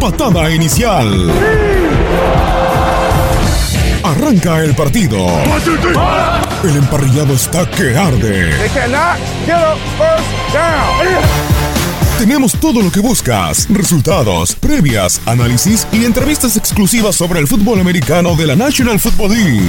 [0.00, 1.30] Patada inicial.
[4.04, 5.26] Arranca el partido.
[6.62, 8.52] El emparrillado está que arde.
[12.18, 18.36] Tenemos todo lo que buscas, resultados, previas, análisis y entrevistas exclusivas sobre el fútbol americano
[18.36, 19.68] de la National Football League.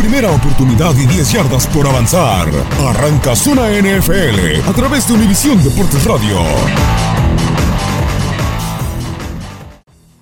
[0.00, 2.48] Primera oportunidad y 10 yardas por avanzar.
[2.88, 6.38] Arranca Zona NFL a través de Univisión Deportes Radio.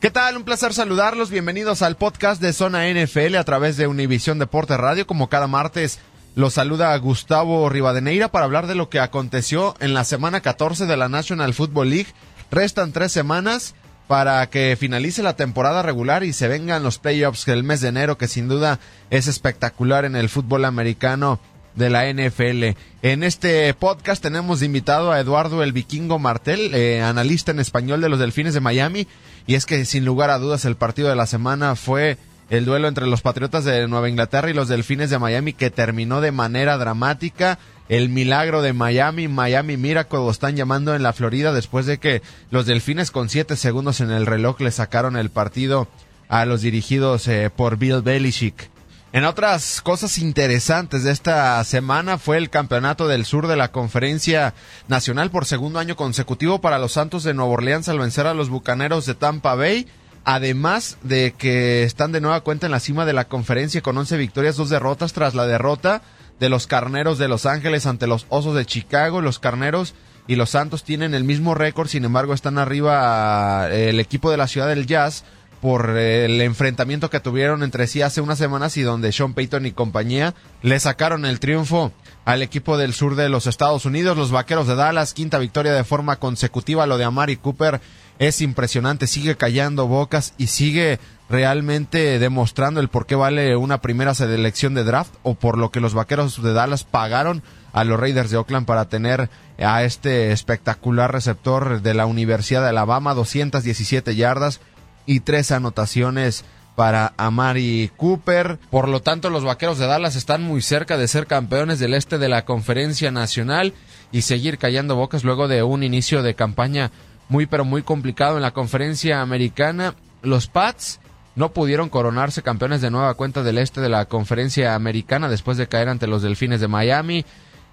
[0.01, 0.37] ¿Qué tal?
[0.37, 1.31] Un placer saludarlos.
[1.31, 5.07] Bienvenidos al podcast de Zona NFL a través de Univisión Deportes Radio.
[5.07, 6.01] Como cada martes,
[6.35, 10.97] los saluda Gustavo Rivadeneira para hablar de lo que aconteció en la semana 14 de
[10.97, 12.13] la National Football League.
[12.51, 13.77] Restan tres semanas
[14.08, 18.19] para que finalice la temporada regular y se vengan los playoffs del mes de enero,
[18.19, 18.80] que sin duda
[19.11, 21.39] es espectacular en el fútbol americano
[21.74, 22.77] de la NFL.
[23.02, 28.08] En este podcast tenemos invitado a Eduardo el Vikingo Martel, eh, analista en español de
[28.08, 29.07] los Delfines de Miami,
[29.46, 32.17] y es que sin lugar a dudas el partido de la semana fue
[32.51, 36.20] el duelo entre los Patriotas de Nueva Inglaterra y los Delfines de Miami que terminó
[36.20, 37.59] de manera dramática.
[37.89, 42.23] El milagro de Miami, Miami Miracle lo están llamando en la Florida después de que
[42.51, 45.89] los Delfines con siete segundos en el reloj le sacaron el partido
[46.29, 48.70] a los dirigidos eh, por Bill Belichick.
[49.11, 54.53] En otras cosas interesantes de esta semana fue el campeonato del sur de la conferencia
[54.87, 58.51] nacional por segundo año consecutivo para los Santos de Nueva Orleans al vencer a los
[58.51, 59.87] Bucaneros de Tampa Bay
[60.24, 64.17] además de que están de nueva cuenta en la cima de la conferencia con 11
[64.17, 66.02] victorias, dos derrotas tras la derrota
[66.40, 69.20] de los Carneros de Los Ángeles ante los Osos de Chicago.
[69.20, 69.95] Los Carneros
[70.27, 74.36] y los Santos tienen el mismo récord, sin embargo están arriba eh, el equipo de
[74.36, 75.24] la ciudad del Jazz
[75.61, 79.67] por eh, el enfrentamiento que tuvieron entre sí hace unas semanas y donde Sean Payton
[79.67, 81.92] y compañía le sacaron el triunfo
[82.24, 85.84] al equipo del sur de los Estados Unidos, los Vaqueros de Dallas, quinta victoria de
[85.84, 87.80] forma consecutiva, lo de Amari Cooper
[88.18, 90.98] es impresionante, sigue callando bocas y sigue
[91.29, 95.80] realmente demostrando el por qué vale una primera selección de draft o por lo que
[95.80, 97.42] los vaqueros de Dallas pagaron
[97.73, 99.28] a los Raiders de Oakland para tener
[99.58, 104.61] a este espectacular receptor de la Universidad de Alabama, 217 yardas
[105.07, 108.58] y tres anotaciones para Amari Cooper.
[108.70, 112.18] Por lo tanto, los Vaqueros de Dallas están muy cerca de ser campeones del este
[112.18, 113.74] de la Conferencia Nacional
[114.12, 116.90] y seguir callando bocas luego de un inicio de campaña
[117.28, 119.94] muy pero muy complicado en la conferencia americana.
[120.22, 121.00] Los Pats
[121.36, 125.68] no pudieron coronarse campeones de nueva cuenta del este de la conferencia americana después de
[125.68, 127.24] caer ante los Delfines de Miami.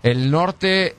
[0.04, 0.96] El norte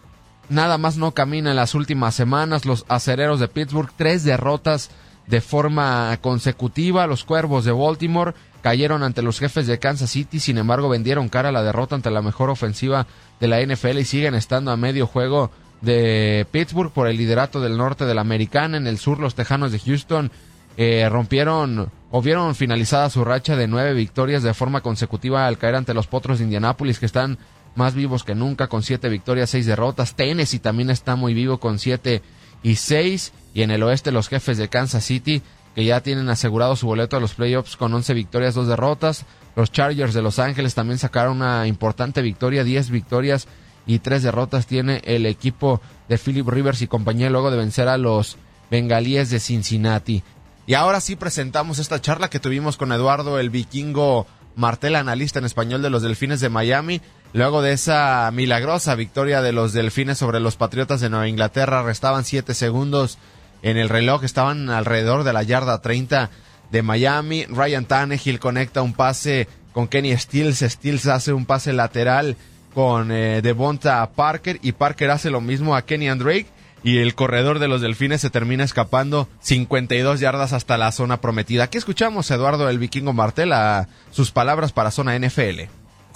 [0.48, 2.64] nada más no camina en las últimas semanas.
[2.64, 4.90] Los acereros de Pittsburgh, tres derrotas
[5.26, 7.06] de forma consecutiva.
[7.06, 11.50] Los cuervos de Baltimore cayeron ante los jefes de Kansas City, sin embargo vendieron cara
[11.50, 13.06] a la derrota ante la mejor ofensiva
[13.38, 17.76] de la NFL y siguen estando a medio juego de Pittsburgh por el liderato del
[17.76, 18.76] norte de la americana.
[18.76, 20.30] En el sur, los Tejanos de Houston
[20.76, 25.74] eh, rompieron o vieron finalizada su racha de nueve victorias de forma consecutiva al caer
[25.74, 27.38] ante los Potros de Indianápolis, que están
[27.74, 30.14] más vivos que nunca, con siete victorias, seis derrotas.
[30.14, 32.22] Tennessee también está muy vivo con siete
[32.62, 33.32] y seis.
[33.52, 35.42] Y en el oeste, los jefes de Kansas City,
[35.74, 39.26] que ya tienen asegurado su boleto a los playoffs con once victorias, dos derrotas.
[39.56, 43.46] Los Chargers de Los Ángeles también sacaron una importante victoria, diez victorias
[43.86, 47.98] y tres derrotas tiene el equipo de Philip Rivers y compañía luego de vencer a
[47.98, 48.36] los
[48.70, 50.22] bengalíes de Cincinnati.
[50.66, 55.44] Y ahora sí presentamos esta charla que tuvimos con Eduardo el vikingo Martel, analista en
[55.44, 57.00] español de los Delfines de Miami,
[57.32, 62.24] luego de esa milagrosa victoria de los Delfines sobre los Patriotas de Nueva Inglaterra, restaban
[62.24, 63.18] siete segundos
[63.62, 66.30] en el reloj, estaban alrededor de la yarda 30
[66.72, 72.36] de Miami, Ryan Tannehill conecta un pase con Kenny Stills, Stills hace un pase lateral
[72.76, 76.44] con eh, Devonta Parker y Parker hace lo mismo a Kenny Drake
[76.82, 81.64] y el corredor de los delfines se termina escapando 52 yardas hasta la zona prometida.
[81.64, 85.62] Aquí escuchamos a Eduardo el Vikingo Martel a sus palabras para zona NFL.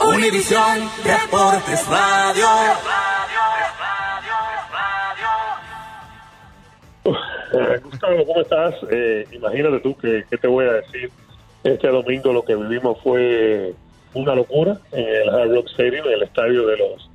[0.00, 2.46] Univisión Deportes Radio.
[7.06, 8.74] Eh, Gustavo, ¿cómo estás?
[8.90, 11.10] Eh, imagínate tú que, te voy a decir.
[11.64, 13.74] Este domingo lo que vivimos fue
[14.14, 17.10] una locura en el Hard Rock Stadium, en el estadio de los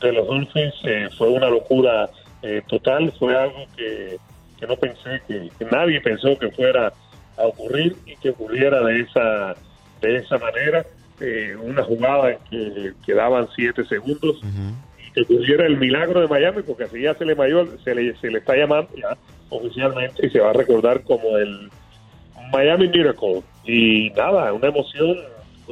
[0.00, 0.74] de los Dolphins.
[0.84, 2.08] Eh, fue una locura
[2.42, 4.18] eh, total, fue algo que,
[4.66, 6.92] no pensé, que, nadie pensó que fuera
[7.36, 9.54] a ocurrir y que ocurriera de esa,
[10.00, 10.84] de esa manera.
[11.20, 16.62] Eh, una jugada en que quedaban siete segundos y que ocurriera el milagro de Miami,
[16.62, 19.18] porque así ya se le, mayor, se le, se le está llamando ya
[19.50, 21.70] oficialmente y se va a recordar como el
[22.50, 23.42] Miami Miracle.
[23.64, 25.18] Y nada, una emoción.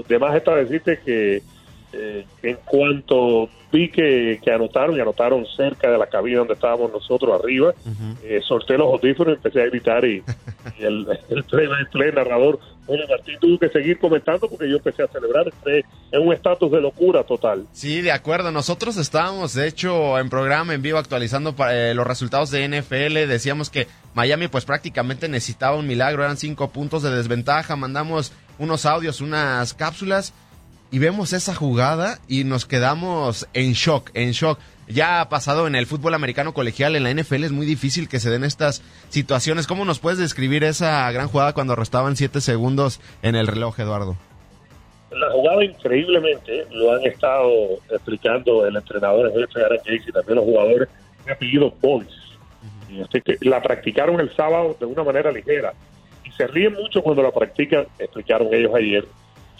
[0.06, 1.42] Además está decirte que
[1.92, 7.38] eh, en cuanto vi que, anotaron y anotaron cerca de la cabina donde estábamos nosotros
[7.38, 7.72] arriba.
[8.22, 10.22] Eh, solté los audífonos y empecé a gritar y,
[10.78, 15.48] el, el, narrador, bueno, Martín tuvo que seguir comentando porque yo empecé a celebrar.
[15.48, 17.66] Este, en un estatus de locura total.
[17.72, 18.50] Sí, de acuerdo.
[18.50, 23.28] Nosotros estábamos, de hecho, en programa en vivo actualizando eh, los resultados de NFL.
[23.28, 26.24] Decíamos que Miami pues prácticamente necesitaba un milagro.
[26.24, 27.76] Eran cinco puntos de desventaja.
[27.76, 30.32] Mandamos unos audios, unas cápsulas
[30.90, 34.58] y vemos esa jugada y nos quedamos en shock, en shock.
[34.88, 38.20] Ya ha pasado en el fútbol americano colegial, en la NFL es muy difícil que
[38.20, 39.66] se den estas situaciones.
[39.66, 44.16] ¿Cómo nos puedes describir esa gran jugada cuando restaban siete segundos en el reloj, Eduardo?
[45.10, 47.50] La jugada increíblemente lo han estado
[47.90, 50.88] explicando el entrenador jefe Aaron y también los jugadores
[51.24, 52.08] de apellido Boys.
[52.90, 55.74] Este que la practicaron el sábado de una manera ligera
[56.38, 59.04] se ríen mucho cuando la practican, explicaron ellos ayer,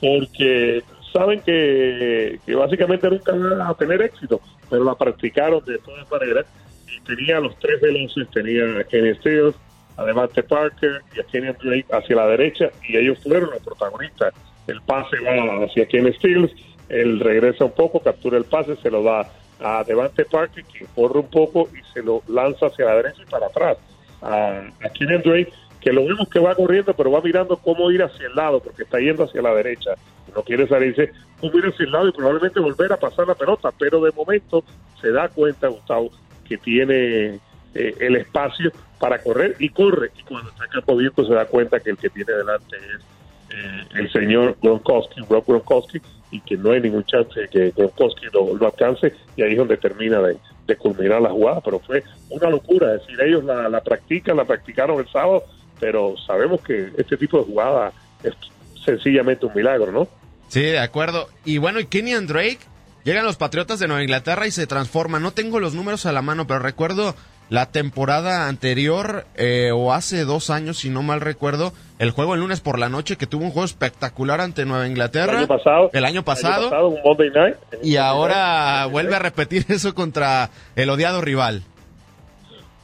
[0.00, 0.82] porque
[1.12, 4.40] saben que, básicamente nunca van a tener éxito,
[4.70, 6.46] pero la practicaron de todas maneras
[6.86, 9.56] y tenía los tres veloces, tenía a Kenny Stills,
[9.96, 14.32] además de Parker y a Kenny Drake hacia la derecha y ellos fueron los protagonistas.
[14.68, 16.52] El pase va hacia Kenny Stills,
[16.88, 19.28] él regresa un poco, captura el pase, se lo da
[19.60, 23.30] a Devante Parker, que corre un poco y se lo lanza hacia la derecha y
[23.30, 23.78] para atrás.
[24.22, 28.02] A, a Kenny Drake, que lo vemos que va corriendo, pero va mirando cómo ir
[28.02, 29.94] hacia el lado, porque está yendo hacia la derecha.
[30.34, 34.12] No quiere salirse, hubiera el lado y probablemente volver a pasar la pelota, pero de
[34.12, 34.64] momento
[35.00, 36.10] se da cuenta Gustavo
[36.46, 37.38] que tiene
[37.74, 41.44] eh, el espacio para correr y corre, y cuando está en campo abierto se da
[41.44, 43.00] cuenta que el que tiene delante es
[43.50, 48.26] eh, el señor Gronkowski, Rob Gronkowski, y que no hay ningún chance de que Gronkowski
[48.32, 50.36] lo, alcance, y ahí es donde termina de,
[50.76, 54.98] culminar la jugada, pero fue una locura, es decir, ellos la, la practican, la practicaron
[54.98, 55.44] el sábado,
[55.80, 57.92] pero sabemos que este tipo de jugada
[58.22, 58.34] es
[58.84, 60.08] sencillamente un milagro, ¿no?
[60.48, 61.28] Sí, de acuerdo.
[61.44, 62.60] Y bueno, y Kenny Drake
[63.04, 65.22] llegan los Patriotas de Nueva Inglaterra y se transforman.
[65.22, 67.14] No tengo los números a la mano, pero recuerdo
[67.50, 72.40] la temporada anterior eh, o hace dos años, si no mal recuerdo, el juego el
[72.40, 75.32] lunes por la noche que tuvo un juego espectacular ante Nueva Inglaterra.
[75.32, 75.90] El año pasado.
[75.92, 76.88] El año pasado.
[76.88, 81.62] un Monday night, y ahora vuelve a repetir eso contra el odiado rival.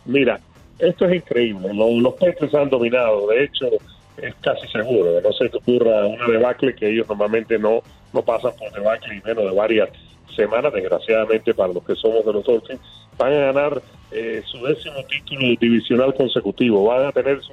[0.07, 0.41] Mira,
[0.79, 1.73] esto es increíble.
[1.73, 3.29] Los, los han dominado.
[3.29, 3.69] De hecho,
[4.17, 8.53] es casi seguro, no sé que ocurra una debacle que ellos normalmente no, no pasan
[8.57, 9.89] por debacle y menos de varias
[10.37, 12.81] semanas, desgraciadamente para los que somos de los Dolphins,
[13.19, 17.53] van a ganar eh, su décimo título divisional consecutivo, van a tener su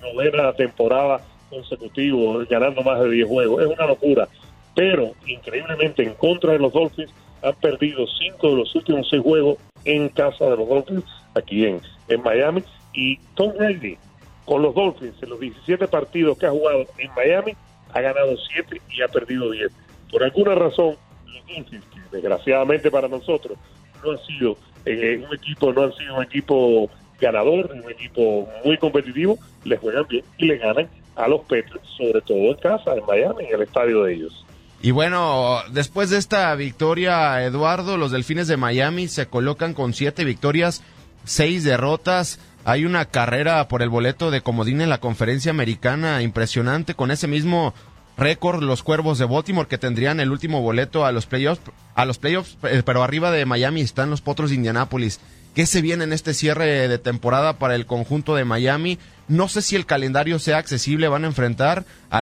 [0.00, 4.28] novena temporada consecutivo ganando más de 10 juegos, es una locura,
[4.74, 7.12] pero increíblemente en contra de los Dolphins
[7.42, 11.80] han perdido cinco de los últimos seis juegos en casa de los Dolphins, aquí en,
[12.08, 12.62] en Miami,
[12.92, 13.96] y Tom Brady
[14.44, 17.54] con los Dolphins en los 17 partidos que ha jugado en Miami,
[17.92, 19.70] ha ganado 7 y ha perdido 10.
[20.10, 20.96] Por alguna razón,
[21.26, 23.56] los Dolphins, que desgraciadamente para nosotros
[24.04, 28.76] no han sido eh, un equipo, no han sido un equipo ganador, un equipo muy
[28.78, 33.06] competitivo, les juegan bien y le ganan a los Petros, sobre todo en casa, en
[33.06, 34.44] Miami, en el estadio de ellos.
[34.84, 40.24] Y bueno, después de esta victoria, Eduardo, los Delfines de Miami se colocan con siete
[40.24, 40.82] victorias,
[41.24, 42.40] seis derrotas.
[42.64, 47.28] Hay una carrera por el boleto de comodín en la conferencia americana impresionante con ese
[47.28, 47.74] mismo
[48.16, 51.62] récord los Cuervos de Baltimore que tendrían el último boleto a los playoffs,
[51.94, 55.20] a los playoffs, eh, pero arriba de Miami están los Potros de Indianápolis.
[55.54, 58.98] ¿Qué se viene en este cierre de temporada para el conjunto de Miami?
[59.28, 62.21] No sé si el calendario sea accesible, van a enfrentar a